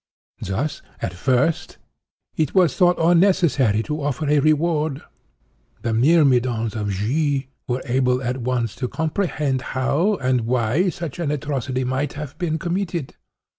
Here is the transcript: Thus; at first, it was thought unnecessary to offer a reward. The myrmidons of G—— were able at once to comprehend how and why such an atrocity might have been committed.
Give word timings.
Thus; 0.41 0.81
at 0.99 1.13
first, 1.13 1.77
it 2.35 2.55
was 2.55 2.75
thought 2.75 2.97
unnecessary 2.97 3.83
to 3.83 4.01
offer 4.01 4.27
a 4.27 4.39
reward. 4.39 5.03
The 5.83 5.93
myrmidons 5.93 6.75
of 6.75 6.89
G—— 6.89 7.49
were 7.67 7.83
able 7.85 8.19
at 8.23 8.37
once 8.37 8.73
to 8.77 8.87
comprehend 8.87 9.61
how 9.77 10.15
and 10.15 10.41
why 10.47 10.89
such 10.89 11.19
an 11.19 11.29
atrocity 11.29 11.83
might 11.83 12.13
have 12.13 12.35
been 12.39 12.57
committed. 12.57 13.13